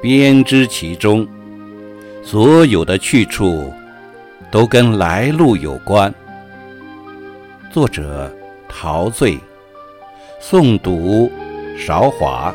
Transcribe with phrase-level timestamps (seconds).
[0.00, 1.26] 编织其中，
[2.22, 3.72] 所有的去处
[4.50, 6.12] 都跟来路有关。
[7.72, 8.32] 作者：
[8.68, 9.38] 陶醉，
[10.40, 11.30] 诵读：
[11.76, 12.54] 韶华。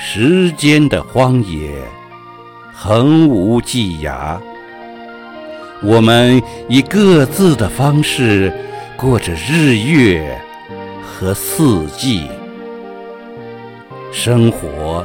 [0.00, 1.82] 时间的荒野，
[2.72, 4.38] 横无际涯。
[5.82, 8.52] 我们以各自的方式
[8.96, 10.40] 过着日月
[11.02, 12.28] 和四季，
[14.12, 15.04] 生活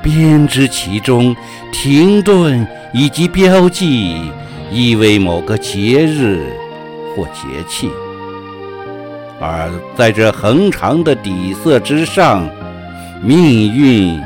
[0.00, 1.34] 编织其中，
[1.72, 2.64] 停顿
[2.94, 4.30] 以及标记，
[4.70, 6.56] 意味某个节日
[7.16, 7.90] 或节气。
[9.40, 12.48] 而在这恒长的底色之上。
[13.24, 14.20] 命运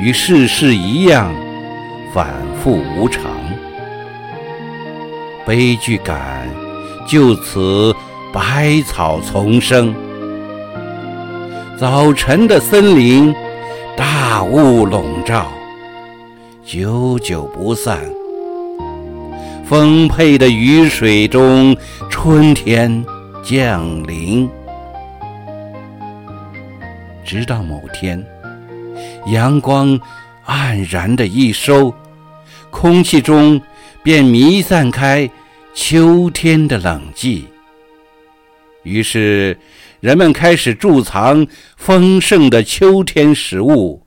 [0.00, 1.32] 与世事一样，
[2.12, 2.26] 反
[2.60, 3.30] 复无常，
[5.46, 6.48] 悲剧感
[7.06, 7.94] 就此
[8.32, 9.94] 百草丛生。
[11.78, 13.32] 早晨的森林，
[13.96, 15.46] 大雾笼罩，
[16.64, 18.00] 久久不散。
[19.64, 21.76] 丰沛的雨水中，
[22.10, 23.06] 春天
[23.44, 24.50] 降临，
[27.24, 28.20] 直到某天。
[29.26, 30.00] 阳光
[30.46, 31.94] 黯然的一收，
[32.70, 33.60] 空气中
[34.02, 35.30] 便弥散开
[35.74, 37.44] 秋天的冷寂。
[38.82, 39.58] 于是，
[40.00, 44.06] 人们开始贮藏丰盛的秋天食物。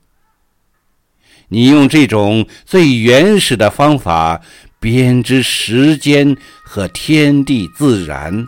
[1.48, 4.40] 你用这种最原始的方法
[4.80, 8.46] 编织时间和天地自然，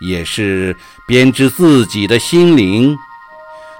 [0.00, 0.76] 也是
[1.08, 2.96] 编织自己的心灵，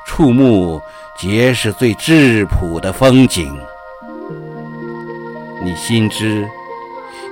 [0.07, 0.83] 触目。
[1.17, 3.57] 皆是最质朴的风景。
[5.63, 6.49] 你心知，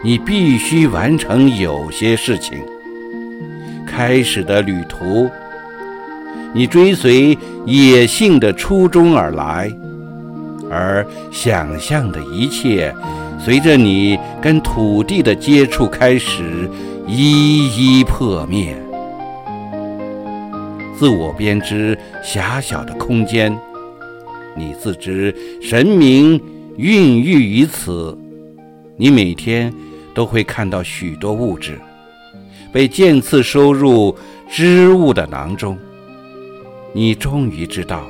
[0.05, 2.63] 你必须完成有些事情。
[3.87, 5.29] 开始的旅途，
[6.53, 7.37] 你追随
[7.67, 9.73] 野性的初衷而来，
[10.71, 12.95] 而想象的一切，
[13.41, 16.71] 随着你跟土地的接触开始
[17.09, 18.77] 一一破灭。
[20.97, 23.59] 自我编织狭小的空间。
[24.61, 26.39] 你自知神明
[26.77, 28.17] 孕育于此，
[28.99, 29.73] 你每天
[30.15, 31.81] 都会看到许多物质
[32.71, 34.15] 被渐次收入
[34.51, 35.79] 织物的囊中。
[36.93, 38.07] 你终于知道，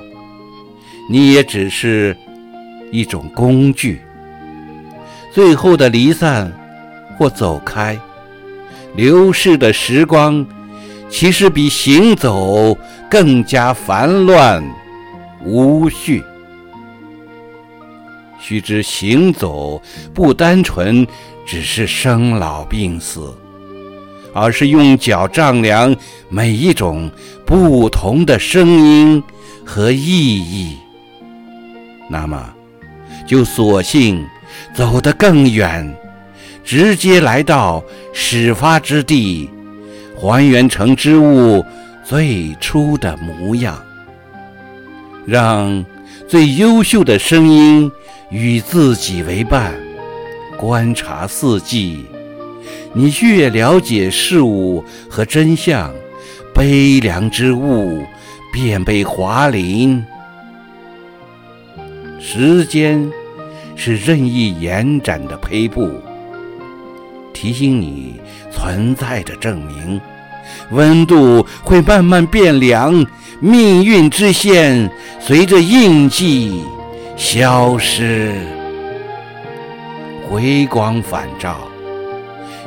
[1.08, 2.16] 你也只是
[2.90, 4.00] 一种工具。
[5.32, 6.52] 最后的离散
[7.16, 7.96] 或走开，
[8.96, 10.44] 流逝的时光，
[11.08, 12.76] 其实比行走
[13.08, 14.60] 更加烦乱
[15.44, 16.24] 无序。
[18.50, 19.80] 须知行走
[20.12, 21.06] 不单纯
[21.46, 23.32] 只是生老病死，
[24.34, 25.94] 而是用脚丈量
[26.28, 27.08] 每一种
[27.46, 29.22] 不同的声音
[29.64, 30.76] 和意义。
[32.08, 32.52] 那么，
[33.24, 34.26] 就索性
[34.74, 35.96] 走得更远，
[36.64, 37.80] 直接来到
[38.12, 39.48] 始发之地，
[40.16, 41.64] 还原成织物
[42.04, 43.80] 最初的模样，
[45.24, 45.84] 让
[46.26, 47.88] 最优秀的声音。
[48.30, 49.74] 与自己为伴，
[50.56, 52.06] 观察四季，
[52.92, 55.92] 你越了解事物和真相，
[56.54, 58.04] 悲凉之物
[58.52, 60.04] 便被华临。
[62.20, 63.10] 时间
[63.74, 65.90] 是任意延展的胚布，
[67.32, 68.20] 提醒你
[68.52, 70.00] 存在着证明。
[70.70, 73.04] 温度会慢慢变凉，
[73.40, 74.88] 命运之线
[75.18, 76.62] 随着印记。
[77.20, 78.32] 消失，
[80.26, 81.68] 回光返照，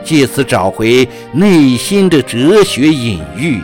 [0.04, 3.64] 借此找回内心的哲学隐喻。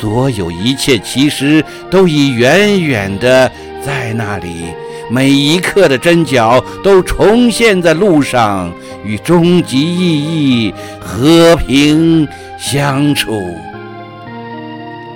[0.00, 3.52] 所有一切其实都已远远的
[3.84, 4.64] 在那里，
[5.10, 8.72] 每一刻的针脚都重现在路上，
[9.04, 12.26] 与终极意义和平
[12.58, 13.38] 相处。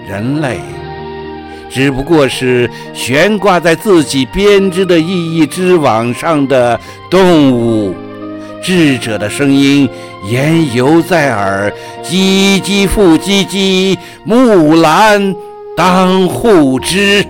[0.06, 0.61] 人类。
[1.71, 6.79] 只不过是悬挂在自己编织的意义之网上的
[7.11, 7.95] 动物，
[8.63, 9.89] 智者的声音
[10.31, 11.73] 言犹在耳，
[12.03, 15.35] 唧唧复唧唧，木兰
[15.77, 17.25] 当户织。